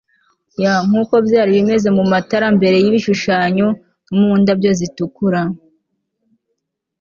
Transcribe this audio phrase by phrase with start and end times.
[0.63, 3.67] y nkuko byari bimeze mumatara mbere y'ibishushanyo
[4.09, 5.41] no mu ndabyo zitukura